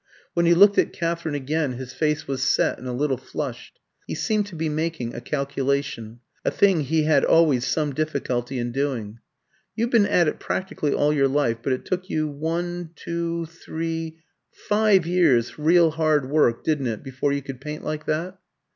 When 0.33 0.47
he 0.47 0.55
looked 0.55 0.79
at 0.79 0.93
Katherine 0.93 1.35
again, 1.35 1.73
his 1.73 1.93
face 1.93 2.27
was 2.27 2.41
set 2.41 2.79
and 2.79 2.87
a 2.87 2.91
little 2.91 3.17
flushed. 3.17 3.77
He 4.07 4.15
seemed 4.15 4.47
to 4.47 4.55
be 4.55 4.67
making 4.67 5.13
a 5.13 5.21
calculation 5.21 6.21
a 6.43 6.49
thing 6.49 6.81
he 6.81 7.03
had 7.03 7.23
always 7.23 7.65
some 7.67 7.93
difficulty 7.93 8.57
in 8.57 8.71
doing. 8.71 9.19
"You've 9.75 9.91
been 9.91 10.07
at 10.07 10.27
it 10.27 10.39
practically 10.39 10.91
all 10.91 11.13
your 11.13 11.27
life; 11.27 11.57
but 11.61 11.71
it 11.73 11.85
took 11.85 12.09
you 12.09 12.27
one 12.27 12.89
two 12.95 13.45
three 13.45 14.17
five 14.49 15.05
years' 15.05 15.59
real 15.59 15.91
hard 15.91 16.31
work, 16.31 16.63
didn't 16.63 16.87
it, 16.87 17.03
before 17.03 17.31
you 17.31 17.43
could 17.43 17.61
paint 17.61 17.83
like 17.83 18.07
that?" 18.07 18.39